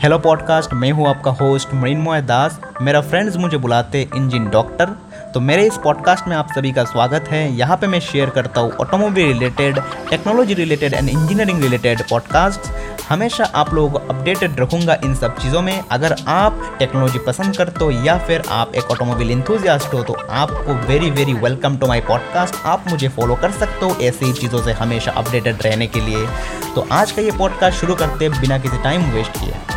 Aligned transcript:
Hello 0.00 0.18
podcast 0.18 0.72
मैं 0.72 0.90
हूँ 0.92 1.06
आपका 1.08 1.30
होस्ट 1.30 1.72
मृणमोय 1.74 2.20
दास। 2.22 2.58
मेरा 2.82 3.00
फ्रेंड्स 3.00 3.36
मुझे 3.36 3.56
बुलाते 3.56 4.00
इंजन 4.16 4.48
डॉक्टर 4.50 4.94
तो 5.34 5.40
मेरे 5.40 5.66
इस 5.66 5.76
पॉडकास्ट 5.84 6.28
में 6.28 6.34
आप 6.36 6.52
सभी 6.54 6.70
का 6.72 6.84
स्वागत 6.84 7.24
है। 7.30 7.40
यहाँ 7.56 7.76
पे 7.76 7.86
मैं 7.86 7.98
शेयर 8.00 8.30
करता 8.30 8.60
हूँ 8.60 8.70
automobile 8.72 9.26
related 9.28 9.78
technology 10.10 10.54
related 10.54 10.94
and 10.94 11.08
engineering 11.08 11.62
related 11.62 12.02
podcast 12.10 12.70
हमेशा 13.08 13.44
आप 13.54 13.72
लोगों 13.74 13.90
को 13.90 14.14
अपडेटेड 14.14 14.60
रखूँगा 14.60 14.96
इन 15.04 15.14
सब 15.14 15.36
चीज़ों 15.38 15.62
में। 15.62 15.82
अगर 15.90 16.14
आप 16.28 16.62
टेक्नोलॉजी 16.78 17.18
पसंद 17.18 17.56
करते 17.56 17.84
हो 17.84 17.90
या 18.04 18.16
फिर 18.18 18.42
आप 18.50 18.74
एक 18.74 18.90
ऑटोमोबाइल 18.90 19.30
इंथुजियास्ट 19.30 19.94
हो 19.94 20.02
तो 20.02 20.14
आपको 20.30 20.74
very 20.88 21.10
very 21.10 21.34
welcome 21.34 21.76
to 21.76 21.86
my 21.86 22.00
podcast 22.08 22.54
आप 22.66 22.84
मुझे 22.90 23.08
फॉलो 23.08 23.34
कर 23.34 23.50
सकते 23.50 23.84
हो 23.86 23.96
ऐसी 24.02 24.24
ही 24.24 24.32
चीज़ों 24.32 24.62
से 24.62 24.72
हमेशा 24.72 25.12
अपडेटेड 25.12 25.62
रहने 25.62 25.86
के 25.86 26.00
लिए। 26.00 26.26
तो 26.74 26.86
आज 26.92 27.12
का 27.12 27.22
ये 27.22 27.30
पॉडकास्ट 27.38 27.80
शुरू 27.80 27.94
करते 27.94 28.28
बिना 28.30 28.58
किसी 28.58 28.82
टाइम 28.82 29.10
वेस्ट 29.10 29.38
किए 29.40 29.69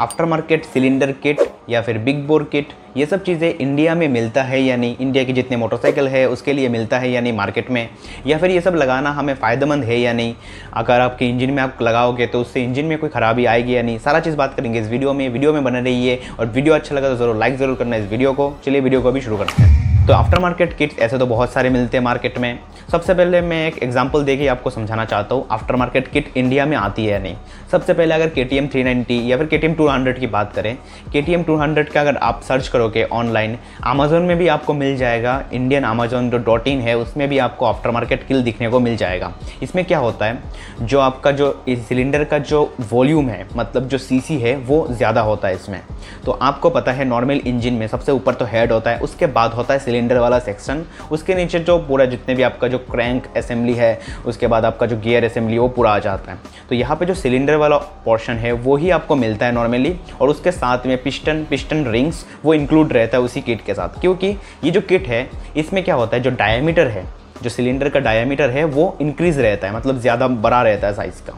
आफ्टर 0.00 0.24
मार्केट 0.24 0.64
सिलेंडर 0.64 1.12
किट 1.22 1.40
या 1.68 1.80
फिर 1.82 1.98
बिग 1.98 2.26
बोर 2.26 2.42
किट 2.52 2.72
ये 2.96 3.06
सब 3.06 3.22
चीज़ें 3.24 3.48
इंडिया 3.50 3.94
में 3.94 4.06
मिलता 4.08 4.42
है, 4.42 4.60
यानी 4.60 4.96
इंडिया 5.00 5.24
के 5.24 5.32
जितने 5.32 5.56
मोटरसाइकिल 5.56 6.08
है, 6.08 6.28
उसके 6.28 6.52
लिए 6.52 6.68
मिलता 6.68 6.98
है, 6.98 7.10
यानी 7.10 7.32
मार्केट 7.32 7.70
में। 7.70 7.88
या 8.26 8.38
फिर 8.38 8.50
ये 8.50 8.60
सब 8.60 8.74
लगाना 8.74 9.10
हमें 9.12 9.34
फ़ायदेमंद 9.34 9.84
है 9.84 9.98
या 10.00 10.12
नहीं 10.12 10.34
अगर 10.74 11.00
आपके 11.00 11.28
इंजन 11.28 11.50
में 11.50 11.62
आप 11.62 11.82
लगाओगे 11.82 12.26
तो 12.26 12.40
उससे 12.40 12.64
इंजन 12.64 12.84
में 12.84 12.98
कोई 12.98 13.10
ख़राबी 13.10 13.44
आएगी 13.46 13.76
या 13.76 13.82
नहीं 13.82 13.98
सारा 13.98 14.20
चीज़ 14.20 14.36
बात 14.36 14.54
करेंगे 14.54 14.80
इस 14.80 14.88
वीडियो 14.88 15.12
में। 15.14 15.28
वीडियो 15.28 15.52
में 15.52 15.62
बने 15.64 15.80
रहिए 15.80 16.20
और 16.38 16.46
वीडियो 16.46 16.74
अच्छा 16.74 16.94
लगा 16.94 17.08
तो 17.08 17.16
ज़रूर 17.16 17.36
लाइक 17.36 17.56
ज़रूर 17.56 17.76
करना 17.76 17.96
इस 17.96 18.10
वीडियो 18.10 18.32
को। 18.32 18.54
चलिए, 18.64 18.80
वीडियो 18.80 19.02
को 19.02 19.08
अभी 19.08 19.20
शुरू 19.20 19.36
करते 19.36 19.62
हैं। 19.62 19.87
तो 20.08 20.14
आफ्टर 20.14 20.38
मार्केट 20.38 20.72
किट्स 20.76 20.98
ऐसे 20.98 21.18
तो 21.18 21.26
बहुत 21.26 21.52
सारे 21.52 21.70
मिलते 21.70 21.96
हैं 21.96 22.02
मार्केट 22.04 22.36
में। 22.38 22.58
सबसे 22.92 23.14
पहले 23.14 23.40
मैं 23.40 23.66
एक 23.66 23.82
एग्जांपल 23.82 24.22
देके 24.24 24.46
आपको 24.48 24.70
समझाना 24.70 25.04
चाहता 25.04 25.34
हूँ 25.34 25.46
आफ्टर 25.52 25.76
मार्केट 25.76 26.06
किट 26.08 26.30
इंडिया 26.36 26.64
में 26.66 26.76
आती 26.76 27.04
है 27.04 27.10
या 27.12 27.18
नहीं। 27.18 27.34
सबसे 27.72 27.94
पहले 27.94 28.14
अगर 28.14 28.28
के 28.28 28.44
टी 28.44 28.56
एम 28.58 28.68
थ्री 28.68 28.84
नाइन्टी 28.84 29.20
या 29.30 29.36
फिर 29.36 29.46
के 29.46 29.58
टी 29.58 29.66
एम 29.66 29.74
टू 29.74 29.88
हंड्रेड 29.88 30.18
की 30.20 30.26
बात 30.26 30.52
करें 30.52 30.76
के 31.12 31.22
टी 31.22 31.32
एम 31.32 31.42
टू 31.42 31.56
हंड्रेड 31.56 31.88
का 31.88 32.00
अगर 32.00 32.16
आप 32.18 32.40
सर्च 32.42 32.68
करोगे 32.68 33.02
ऑनलाइन 33.12 33.56
अमेजोन 33.86 34.22
में 34.22 34.36
भी 34.38 34.48
आपको 34.48 34.74
मिल 34.74 34.96
जाएगा 34.96 35.42
इंडियन 35.52 35.84
अमेजोन 35.84 36.30
जो 36.30 36.38
डॉट 36.38 36.68
इन 36.68 36.80
है, 36.80 36.96
उसमें 36.96 37.28
भी 37.28 37.38
आपको 37.38 37.66
आफ्टर 37.66 37.90
मार्केट 37.90 38.26
किल 38.28 38.42
दिखने 38.42 38.68
को 38.68 38.80
मिल 38.80 38.96
जाएगा। 38.96 39.32
इसमें 39.62 39.84
क्या 39.84 39.98
होता 39.98 40.26
है, 40.26 40.42
जो 40.80 41.00
आपका 41.00 41.30
जो 41.32 41.52
इस 41.68 41.86
सिलेंडर 41.88 42.24
का 42.24 42.38
जो 42.40 42.62
वॉल्यूम 42.82 43.28
है 43.28 43.46
मतलब 43.56 43.88
जो 43.88 43.98
सी 43.98 44.38
है, 44.38 44.56
वो 44.56 44.86
ज़्यादा 44.90 45.20
होता 45.20 45.48
है 45.48 45.54
इसमें। 45.54 45.80
तो 46.24 46.32
आपको 46.32 46.70
पता 46.70 46.92
है 46.92 47.04
नॉर्मल 47.04 47.40
इंजन 47.46 47.72
में 47.72 47.86
सबसे 47.88 48.12
ऊपर 48.12 48.34
तो 48.34 48.44
हेड 48.46 48.72
होता 48.72 48.90
है, 48.90 48.98
उसके 49.00 49.26
बाद 49.28 49.52
होता 49.52 49.74
है 49.74 49.78
सिलेंडर 49.80 49.96
वाला 50.00 50.38
सेक्शन, 50.38 50.84
उसके 51.10 51.34
नीचे 51.34 51.58
जो 51.60 51.78
पूरा 51.78 52.04
जितने 52.04 52.34
भी 52.34 52.42
आपका 52.42 52.68
जो 52.68 52.78
क्रैंक 52.80 53.26
असेंबली 53.36 53.74
है, 53.74 53.98
उसके 54.26 54.46
बाद 54.46 54.64
आपका 54.64 54.86
जो 54.86 54.96
गियर 54.98 55.24
असेंबली, 55.24 55.58
वो 55.58 55.68
पूरा 55.68 55.90
आ 55.90 55.98
जाता 55.98 56.32
है। 56.32 56.38
तो 56.68 56.74
यहाँ 56.74 56.96
पे 56.96 57.06
जो 57.06 57.14
सिलेंडर 57.14 57.56
वाला 57.56 57.76
पोर्शन 58.04 58.32
है, 58.34 58.52
वो 58.52 58.76
ही 58.76 58.90
आपको 58.90 59.16
मिलता 59.16 59.46
है 59.46 59.52
नॉर्मली 59.52 59.94
और 60.20 60.28
उसके 60.28 60.52
साथ 60.52 60.86
में 60.86 60.96
पिस्टन 61.02 61.44
पिस्टन 61.50 61.84
रिंग्स 61.86 62.24
वो 62.44 62.54
इंक्लूड 62.54 62.92
रहता 62.92 63.18
है 63.18 63.24
उसी 63.24 63.40
किट 63.40 63.64
के 63.66 63.74
साथ। 63.74 64.00
क्योंकि 64.00 64.36
ये 64.64 64.70
जो 64.70 64.80
किट 64.80 65.06
है, 65.06 65.28
इसमें 65.56 65.82
क्या 65.84 65.94
होता 65.94 66.16
है, 66.16 66.22
जो 66.22 66.30
डायमीटर 66.30 66.88
है, 66.88 67.04
जो 67.42 67.50
सिलेंडर 67.50 67.88
का 67.88 68.00
डायमीटर 68.00 68.50
है, 68.50 68.64
वो 68.64 68.96
इंक्रीज़ 69.00 69.40
रहता 69.40 69.66
है 69.66 69.76
मतलब 69.76 69.98
ज़्यादा 70.00 70.28
बड़ा 70.28 70.62
रहता 70.62 70.86
है 70.86 70.94
साइज़ 70.94 71.22
का। 71.22 71.32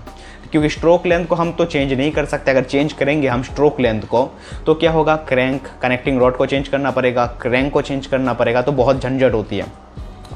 क्योंकि 0.52 0.68
स्ट्रोक 0.68 1.06
लेंथ 1.06 1.26
को 1.26 1.34
हम 1.34 1.52
तो 1.52 1.64
चेंज 1.64 1.92
नहीं 1.92 2.10
कर 2.12 2.24
सकते, 2.24 2.50
अगर 2.50 2.64
चेंज 2.64 2.92
करेंगे 2.92 3.28
हम 3.28 3.42
स्ट्रोक 3.42 3.80
लेंथ 3.80 4.02
को 4.02 4.28
तो 4.66 4.74
क्या 4.74 4.90
होगा? 4.90 5.16
क्रैंक 5.28 5.68
कनेक्टिंग 5.82 6.18
रॉड 6.18 6.36
को 6.36 6.46
चेंज 6.46 6.68
करना 6.68 6.90
पड़ेगा 6.90 7.26
क्रैंक 7.42 7.72
को 7.72 7.82
चेंज 7.82 8.06
करना 8.06 8.32
पड़ेगा 8.32 8.62
तो 8.62 8.72
बहुत 8.72 9.02
झंझट 9.02 9.32
होती 9.32 9.58
है। 9.58 9.66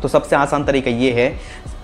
तो 0.03 0.09
सबसे 0.09 0.37
आसान 0.37 0.65
तरीका 0.65 0.91
ये 0.91 1.13
है 1.13 1.33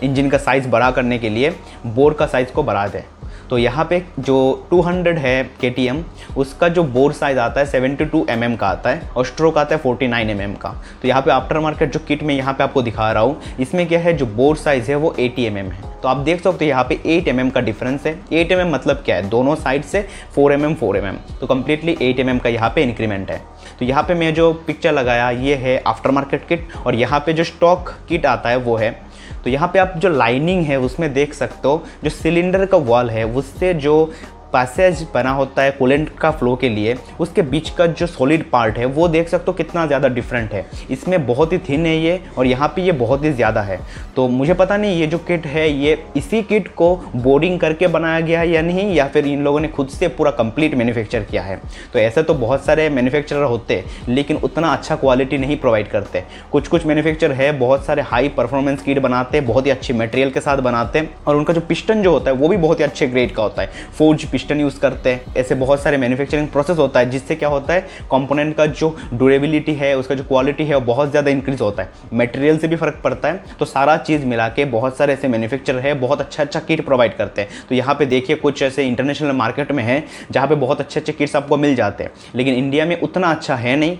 इंजन 0.02 0.28
का 0.30 0.38
साइज़ 0.38 0.68
बड़ा 0.68 0.90
करने 0.90 1.18
के 1.18 1.28
लिए 1.28 1.54
बोर 1.86 2.14
का 2.14 2.26
साइज़ 2.26 2.52
को 2.52 2.62
बढ़ा 2.62 2.86
दें। 2.88 3.02
तो 3.50 3.58
यहाँ 3.58 3.84
पे 3.84 4.02
जो 4.18 4.36
200 4.72 5.16
है 5.18 5.42
के 5.64 5.90
उसका 6.36 6.68
जो 6.68 6.82
बोर 6.86 7.12
साइज़ 7.12 7.38
आता 7.38 7.60
है 7.60 7.70
72 7.72 8.10
टू 8.10 8.24
mm 8.30 8.56
का 8.58 8.66
आता 8.66 8.90
है 8.90 9.08
और 9.16 9.24
स्ट्रोक 9.26 9.58
आता 9.58 9.74
है 9.74 9.82
49 9.82 10.08
नाइन 10.08 10.36
mm 10.36 10.56
का। 10.60 10.70
तो 11.02 11.08
यहाँ 11.08 11.22
पे 11.22 11.30
आफ्टर 11.30 11.58
मार्केट 11.58 11.92
जो 11.92 12.00
किट 12.08 12.22
में 12.22 12.34
यहाँ 12.34 12.54
पे 12.54 12.64
आपको 12.64 12.82
दिखा 12.82 13.10
रहा 13.12 13.22
हूँ, 13.22 13.40
इसमें 13.60 13.86
क्या 13.88 14.00
है, 14.00 14.12
जो 14.12 14.26
बोर 14.26 14.56
साइज़ 14.56 14.90
है 14.90 14.96
वो 14.96 15.14
80 15.18 15.48
mm 15.48 15.72
है। 15.72 15.90
तो 16.02 16.08
आप 16.08 16.16
देख 16.18 16.42
सकते 16.42 16.64
हो 16.64 16.68
यहाँ 16.68 16.84
पे 16.84 17.00
8 17.16 17.28
mm 17.30 17.50
का 17.50 17.60
डिफरेंस 17.60 18.06
है। 18.06 18.14
8 18.34 18.52
mm 18.52 18.72
मतलब 18.74 19.02
क्या 19.04 19.16
है? 19.16 19.28
दोनों 19.28 19.54
साइड 19.56 19.84
से 19.84 20.06
4 20.38 20.56
mm 20.56 20.76
4 20.76 21.00
mm 21.02 21.40
तो 21.40 21.46
कम्प्लीटली 21.46 21.96
8 22.02 22.24
mm 22.24 22.42
का 22.42 22.48
यहाँ 22.48 22.72
पे 22.74 22.82
इंक्रीमेंट 22.82 23.30
है। 23.30 23.42
तो 23.78 23.84
यहाँ 23.84 24.02
पे 24.02 24.14
मैं 24.14 24.32
जो 24.34 24.52
पिक्चर 24.66 24.92
लगाया, 24.92 25.30
ये 25.30 25.54
है 25.56 25.78
आफ्टर 25.86 26.10
मार्केट 26.10 26.48
किट 26.48 26.68
और 26.86 26.94
यहाँ 26.94 27.20
पे 27.20 27.32
जो 27.32 27.44
स्टॉक 27.44 27.94
किट 28.08 28.26
आता 28.26 28.48
है 28.48 28.56
वो 28.58 28.76
है 28.76 28.98
तो 29.44 29.50
यहाँ 29.50 29.70
पे 29.72 29.78
आप 29.78 29.94
जो 29.96 30.08
लाइनिंग 30.08 30.64
है 30.64 30.78
उसमें 30.80 31.12
देख 31.12 31.34
सकते 31.34 31.68
हो, 31.68 31.82
जो 32.04 32.10
सिलेंडर 32.10 32.66
का 32.66 32.76
वॉल 32.78 33.10
है, 33.10 33.24
उससे 33.26 33.72
जो 33.74 34.12
पैसेज 34.52 35.06
बना 35.14 35.30
होता 35.32 35.62
है 35.62 35.70
कूलेंट 35.70 36.08
का 36.18 36.30
फ्लो 36.30 36.54
के 36.56 36.68
लिए, 36.68 36.96
उसके 37.20 37.42
बीच 37.42 37.68
का 37.70 37.86
जो 37.88 38.06
सॉलिड 38.06 38.44
पार्ट 38.50 38.78
है, 38.78 38.84
वो 38.86 39.08
देख 39.08 39.28
सकते 39.28 39.44
हो 39.46 39.52
कितना 39.54 39.86
ज़्यादा 39.86 40.08
डिफरेंट 40.10 40.52
है। 40.52 40.64
इसमें 40.90 41.26
बहुत 41.26 41.52
ही 41.52 41.58
थिन 41.58 41.86
है 41.86 41.96
ये 41.96 42.20
और 42.38 42.46
यहाँ 42.46 42.68
पे 42.68 42.82
ये 42.82 42.92
बहुत 42.94 43.24
ही 43.24 43.32
ज़्यादा 43.32 43.62
है। 43.62 43.78
तो 44.16 44.26
मुझे 44.28 44.54
पता 44.54 44.76
नहीं 44.76 44.98
ये 45.00 45.06
जो 45.06 45.18
किट 45.20 45.46
है, 45.46 45.68
ये 45.70 46.02
इसी 46.16 46.42
किट 46.42 46.68
को 46.74 46.94
बोर्डिंग 47.16 47.58
करके 47.60 47.86
बनाया 47.88 48.20
गया 48.20 48.40
है 48.40 48.48
या 48.50 48.62
नहीं, 48.62 48.94
या 48.94 49.06
फिर 49.08 49.26
इन 49.26 49.44
लोगों 49.44 49.60
ने 49.60 49.68
खुद 49.68 49.88
से 49.88 50.08
पूरा 50.10 50.30
कंप्लीट 50.32 50.74
मैन्युफैक्चर 50.74 51.22
किया 51.22 51.42
है। 51.42 51.60
तो 51.92 51.98
ऐसे 51.98 52.22
तो 52.22 52.34
बहुत 52.36 52.64
सारे 52.64 52.88
मैन्युफैक्चरर 52.90 53.42
होते 53.44 53.82
लेकिन 54.08 54.36
उतना 54.38 54.72
अच्छा 54.72 54.96
क्वालिटी 54.96 55.38
नहीं 55.38 55.56
प्रोवाइड 55.56 55.88
करते। 55.88 56.22
कुछ 56.52 56.68
कुछ 56.68 56.86
मैन्युफैक्चर 56.86 57.32
है, 57.32 57.50
बहुत 57.58 57.84
सारे 57.86 58.02
हाई 58.02 58.28
परफॉर्मेंस 58.30 58.82
किट 58.82 58.98
बनाते 58.98 59.38
हैं, 59.38 59.46
बहुत 59.46 59.66
ही 59.66 59.70
अच्छी 59.70 59.92
मटेरियल 59.92 60.30
के 60.30 60.40
साथ 60.40 60.58
बनाते 60.60 60.98
हैं 60.98 61.10
और 61.26 61.36
उनका 61.36 61.52
जो 61.52 61.60
पिस्टन 61.60 62.02
जो 62.02 62.12
होता 62.12 62.30
है, 62.30 62.36
वो 62.36 62.48
भी 62.48 62.56
बहुत 62.56 62.80
ही 62.80 62.84
अच्छे 62.84 63.06
ग्रेड 63.06 63.34
का 63.34 63.42
होता 63.42 63.62
है। 63.62 63.70
फोर्ज 63.98 64.24
पिस्टन 64.24 64.38
यूज़ 64.52 64.78
करते 64.80 65.10
हैं। 65.10 65.34
ऐसे 65.36 65.54
बहुत 65.56 65.82
सारे 65.82 65.96
मैन्युफैक्चरिंग 65.96 66.48
प्रोसेस 66.48 66.78
होता 66.78 67.00
है, 67.00 67.10
जिससे 67.10 67.36
क्या 67.36 67.48
होता 67.48 67.74
है 67.74 67.80
कंपोनेंट 68.10 68.54
का 68.56 68.66
जो 68.66 68.94
ड्यूरेबिलिटी 69.12 69.74
है, 69.74 69.96
उसका 69.98 70.14
जो 70.14 70.24
क्वालिटी 70.24 70.64
है, 70.64 70.74
वो 70.74 70.80
बहुत 70.82 71.10
ज़्यादा 71.10 71.30
इंक्रीज 71.30 71.60
होता 71.60 71.82
है। 71.82 71.92
मटेरियल 72.14 72.58
से 72.58 72.68
भी 72.68 72.76
फ़र्क 72.76 73.00
पड़ता 73.04 73.28
है 73.28 73.42
तो 73.58 73.64
सारा 73.66 73.96
चीज़ 73.98 74.24
मिला 74.26 74.48
के 74.48 74.64
बहुत 74.66 74.96
सारे 74.96 75.12
ऐसे 75.12 75.28
मैन्युफैक्चर 75.28 75.78
है, 75.78 75.94
बहुत 75.96 76.20
अच्छा 76.20 76.42
अच्छा 76.42 76.60
किट 76.60 76.84
प्रोवाइड 76.84 77.16
करते 77.16 77.42
हैं। 77.42 77.66
तो 77.68 77.74
यहाँ 77.74 77.94
पर 77.94 78.04
देखिए, 78.06 78.36
कुछ 78.36 78.62
ऐसे 78.62 78.86
इंटरनेशनल 78.86 79.32
मार्केट 79.34 79.72
में 79.72 79.82
है, 79.84 80.02
जहाँ 80.30 80.48
पर 80.48 80.54
बहुत 80.56 80.80
अच्छे 80.80 81.00
अच्छे 81.00 81.12
किट्स 81.12 81.36
आपको 81.36 81.56
मिल 81.56 81.74
जाते 81.74 82.04
हैं। 82.04 82.12
लेकिन 82.34 82.54
इंडिया 82.54 82.86
में 82.86 83.00
उतना 83.00 83.30
अच्छा 83.30 83.54
है 83.56 83.76
नहीं। 83.76 83.96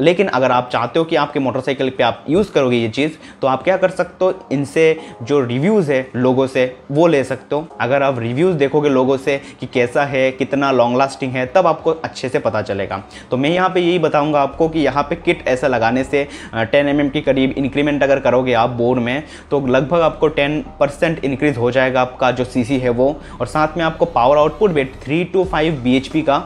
लेकिन 0.00 0.26
अगर 0.28 0.52
आप 0.52 0.68
चाहते 0.72 0.98
हो 0.98 1.04
कि 1.04 1.16
आपके 1.16 1.40
मोटरसाइकिल 1.40 1.90
पे 1.90 2.02
आप 2.02 2.24
यूज़ 2.30 2.52
करोगे 2.52 2.76
ये 2.76 2.88
चीज़ 2.90 3.12
तो 3.42 3.46
आप 3.46 3.62
क्या 3.64 3.76
कर 3.76 3.90
सकते 3.90 4.24
हो? 4.24 4.32
इनसे 4.52 5.00
जो 5.22 5.40
रिव्यूज़ 5.40 5.90
है 5.92 6.06
लोगों 6.16 6.46
से, 6.46 6.76
वो 6.90 7.06
ले 7.06 7.22
सकते 7.24 7.54
हो। 7.54 7.66
अगर 7.80 8.02
आप 8.02 8.18
रिव्यूज़ 8.18 8.56
देखोगे 8.56 8.88
लोगों 8.88 9.16
से 9.16 9.36
कि 9.60 9.66
कैसा 9.66 10.04
है, 10.04 10.30
कितना 10.32 10.70
लॉन्ग 10.72 10.98
लास्टिंग 10.98 11.32
है, 11.32 11.46
तब 11.46 11.66
आपको 11.66 11.90
अच्छे 11.92 12.28
से 12.28 12.38
पता 12.38 12.62
चलेगा। 12.62 13.02
तो 13.30 13.36
मैं 13.36 13.50
यहाँ 13.50 13.68
पर 13.68 13.78
यही 13.78 13.98
बताऊँगा 13.98 14.40
आपको 14.40 14.68
कि 14.68 14.80
यहाँ 14.80 15.02
पर 15.02 15.14
किट 15.16 15.46
ऐसा 15.48 15.68
लगाने 15.68 16.04
से 16.04 16.26
टेन 16.54 16.88
एम 16.88 16.96
mm 16.98 17.12
की 17.12 17.20
करीब 17.20 17.54
इंक्रीमेंट 17.58 18.02
अगर 18.02 18.20
करोगे 18.20 18.52
आप 18.54 18.70
बोर्ड 18.70 19.00
में 19.00 19.22
तो 19.50 19.66
लगभग 19.66 20.00
आपको 20.00 20.28
टेन 20.30 20.60
परसेंट 20.80 21.24
इंक्रीज 21.24 21.56
हो 21.56 21.70
जाएगा 21.70 22.00
आपका 22.00 22.30
जो 22.30 22.44
सी 22.44 22.78
है 22.78 22.90
वो। 22.90 23.14
और 23.40 23.46
साथ 23.46 23.76
में 23.76 23.84
आपको 23.84 24.04
पावर 24.06 24.38
आउटपुट 24.38 24.70
भी 24.70 24.84
थ्री 25.04 25.22
टू 25.24 25.44
फाइव 25.44 25.80
बी 25.82 26.00
का 26.18 26.36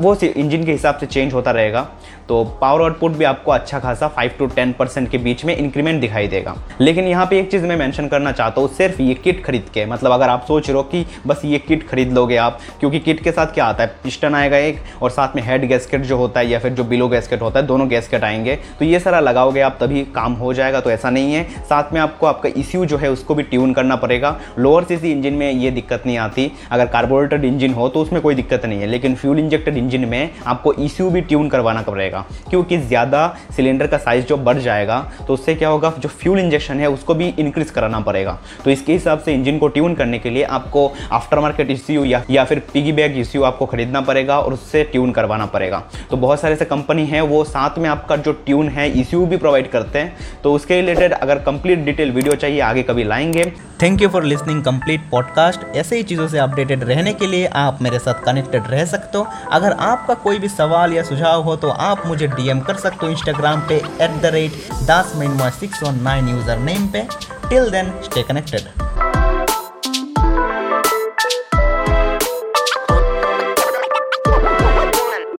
वो 0.00 0.14
इंजन 0.24 0.64
के 0.64 0.72
हिसाब 0.72 0.96
से 0.96 1.06
चेंज 1.06 1.32
होता 1.34 1.50
रहेगा। 1.50 1.88
तो 2.28 2.42
पावर 2.60 2.80
आउटपुट 2.82 3.12
भी 3.12 3.24
आपको 3.24 3.52
अच्छा 3.52 3.78
खासा 3.78 4.08
फाइव 4.08 4.30
टू 4.38 4.46
टेन 4.46 4.72
परसेंट 4.72 5.10
के 5.10 5.18
बीच 5.18 5.44
में 5.44 5.56
इंक्रीमेंट 5.56 6.00
दिखाई 6.00 6.28
देगा। 6.28 6.56
लेकिन 6.80 7.04
यहाँ 7.04 7.26
पे 7.26 7.38
एक 7.38 7.50
चीज़ 7.50 7.66
मैं 7.66 7.76
मेंशन 7.76 8.08
करना 8.08 8.32
चाहता 8.32 8.60
हूँ, 8.60 8.68
सिर्फ़ 8.68 9.02
ये 9.02 9.14
किट 9.14 9.44
खरीद 9.44 9.66
के। 9.74 9.86
मतलब 9.86 10.10
अगर 10.10 10.28
आप 10.28 10.44
सोच 10.48 10.68
रहे 10.68 10.76
हो 10.76 10.82
कि 10.82 11.06
बस 11.26 11.42
ये 11.44 11.58
किट 11.58 11.88
खरीद 11.88 12.12
लोगे 12.12 12.36
आप, 12.36 12.58
क्योंकि 12.80 12.98
किट 12.98 13.20
के 13.20 13.32
साथ 13.32 13.46
क्या 13.46 13.64
आता 13.64 13.82
है? 13.82 13.94
पिस्टन 14.04 14.34
आएगा 14.34 14.56
एक, 14.56 14.78
और 15.02 15.10
साथ 15.10 15.36
में 15.36 15.42
हेड 15.42 15.64
गैसकेट 15.64 16.00
जो 16.00 16.16
होता 16.16 16.40
है 16.40 16.46
या 16.46 16.58
फिर 16.58 16.72
जो 16.72 16.84
बिलो 16.84 17.08
गैसकेट 17.08 17.42
होता 17.42 17.60
है, 17.60 17.66
दोनों 17.66 17.88
गैसकेट 17.88 18.24
आएँगे। 18.24 18.56
तो 18.78 18.84
ये 18.84 19.00
सारा 19.00 19.20
लगाओगे 19.20 19.60
आप, 19.60 19.78
तभी 19.80 20.02
काम 20.04 20.32
हो 20.32 20.54
जाएगा 20.54 20.80
तो 20.80 20.90
ऐसा 20.90 21.10
नहीं 21.10 21.34
है। 21.34 21.44
साथ 21.44 21.92
में 21.92 22.00
आपको 22.00 22.26
आपका 22.26 22.48
इश्यू 22.56 22.84
जो 22.84 22.96
है, 22.96 23.10
उसको 23.10 23.34
भी 23.34 23.42
ट्यून 23.42 23.72
करना 23.72 23.96
पड़ेगा। 23.96 24.40
लोअर 24.58 24.84
सी 24.84 25.12
इंजन 25.12 25.32
में 25.32 25.52
ये 25.52 25.70
दिक्कत 25.70 26.02
नहीं 26.06 26.18
आती। 26.18 26.52
अगर 26.70 26.86
कार्बोरेटेड 26.86 27.44
इंजन 27.44 27.74
हो 27.74 27.88
तो 27.88 28.00
उसमें 28.00 28.22
कोई 28.22 28.34
दिक्कत 28.34 28.66
नहीं 28.66 28.80
है। 28.80 28.86
लेकिन 28.86 29.14
फ्यूल 29.14 29.38
इंजेक्टेड 29.38 29.76
इंजन 29.76 30.04
में 30.04 30.30
आपको 30.46 30.72
इश्यू 30.72 31.10
भी 31.10 31.20
ट्यून 31.20 31.48
करवाना 31.48 31.82
पड़ेगा। 31.82 32.24
क्योंकि 32.50 32.71
ज़्यादा 32.78 33.26
सिलेंडर 33.56 33.86
का 33.86 33.98
साइज़ 33.98 34.26
जो 34.26 34.36
बढ़ 34.38 34.58
जाएगा 34.58 34.98
तो 35.26 35.34
उससे 35.34 35.54
क्या 35.54 35.68
होगा 35.68 35.92
जो 35.98 36.08
फ्यूल 36.10 36.38
इंजेक्शन 36.38 36.80
है 36.80 36.90
उसको 36.90 37.14
भी 37.14 37.28
इंक्रीज 37.38 37.70
कराना 37.70 38.00
पड़ेगा। 38.00 38.38
तो 38.64 38.70
इसके 38.70 38.92
हिसाब 38.92 39.18
से 39.18 39.34
इंजन 39.34 39.58
को 39.58 39.68
ट्यून 39.68 39.94
करने 39.94 40.18
के 40.18 40.30
लिए 40.30 40.42
आपको 40.44 40.86
आफ्टर 41.12 41.38
मार्केट 41.38 41.70
इश्यू 41.70 42.04
या, 42.04 42.22
या 42.30 42.44
फिर 42.44 42.58
पिगी 42.72 42.92
बैग 42.92 43.18
इश्यू 43.18 43.42
आपको 43.42 43.66
खरीदना 43.66 44.00
पड़ेगा 44.00 44.38
और 44.40 44.52
उससे 44.52 44.84
ट्यून 44.84 45.12
करवाना 45.12 45.46
पड़ेगा। 45.46 45.82
तो 46.10 46.16
बहुत 46.16 46.40
सारे 46.40 46.54
ऐसे 46.54 46.64
कंपनी 46.64 47.06
है 47.06 47.20
वो 47.22 47.42
साथ 47.44 47.78
में 47.78 47.88
आपका 47.90 48.16
जो 48.18 48.32
ट्यून 48.46 48.68
है 48.68 48.88
इश्यू 49.00 49.24
भी 49.26 49.36
प्रोवाइड 49.36 49.70
करते 49.70 49.98
हैं। 49.98 50.16
तो 50.42 50.52
उसके 50.54 50.80
रिलेटेड 50.80 51.12
अगर 51.12 51.38
कंप्लीट 51.40 51.84
डिटेल 51.84 52.10
वीडियो 52.12 52.34
चाहिए 52.34 52.60
आगे 52.62 52.82
कभी 52.82 53.04
लाएँगे। 53.04 53.52
Thank 53.82 54.02
you 54.02 54.08
for 54.08 54.24
listening 54.24 54.62
complete 54.64 55.08
podcast 55.10 55.60
ऐसे 55.76 55.96
ही 55.96 56.02
चीज़ों 56.02 56.26
से 56.28 56.38
अपडेटेड 56.38 56.82
रहने 56.84 57.12
के 57.14 57.26
लिए 57.26 57.46
आप 57.56 57.78
मेरे 57.82 57.98
साथ 57.98 58.22
कनेक्टेड 58.24 58.66
रह 58.66 58.84
सकते 58.84 59.18
हो। 59.18 59.26
अगर 59.52 59.72
आपका 59.86 60.14
कोई 60.24 60.38
भी 60.38 60.48
सवाल 60.48 60.92
या 60.92 61.02
सुझाव 61.02 61.42
हो 61.42 61.56
तो 61.56 61.68
आप 61.86 62.06
मुझे 62.06 62.26
डीएम 62.26 62.60
कर 62.60 62.76
सकते 62.76 63.06
हो 63.06 63.10
इंस्टाग्राम 63.12 63.60
पे 63.68 63.76
at 63.76 64.20
the 64.22 64.30
rate 64.34 64.72
Das 64.86 65.12
six 65.58 65.82
one 65.82 66.00
nine 66.02 66.28
user 66.28 66.58
name 66.60 66.86
पे। 66.86 67.06
Till 67.48 67.70
then 67.70 67.92
stay 68.04 68.22
connected 68.22 68.91